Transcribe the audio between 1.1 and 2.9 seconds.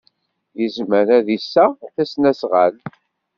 ad d-iseɣ tasnasɣalt.